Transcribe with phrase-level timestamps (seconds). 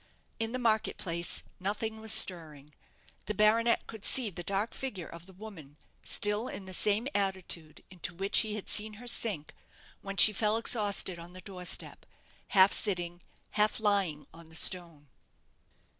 [0.39, 2.73] In the market place nothing was stirring.
[3.27, 7.83] The baronet could see the dark figure of the woman still in the same attitude
[7.91, 9.53] into which he had seen her sink
[10.01, 12.07] when she fell exhausted on the door step,
[12.47, 15.07] half sitting, half lying on the stone.